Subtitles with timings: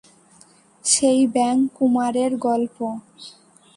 [0.83, 2.77] সেই ব্যাঙ কুমারের গল্প?